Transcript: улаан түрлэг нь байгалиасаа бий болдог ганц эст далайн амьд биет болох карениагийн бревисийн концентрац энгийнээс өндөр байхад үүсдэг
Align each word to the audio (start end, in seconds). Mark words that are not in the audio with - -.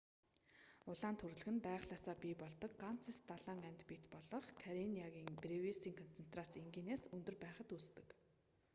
улаан 0.91 1.15
түрлэг 1.21 1.49
нь 1.53 1.63
байгалиасаа 1.67 2.15
бий 2.23 2.35
болдог 2.41 2.71
ганц 2.83 3.03
эст 3.11 3.23
далайн 3.31 3.61
амьд 3.69 3.81
биет 3.89 4.05
болох 4.15 4.45
карениагийн 4.61 5.31
бревисийн 5.43 5.97
концентрац 6.01 6.51
энгийнээс 6.61 7.03
өндөр 7.15 7.35
байхад 7.43 7.69
үүсдэг 7.77 8.07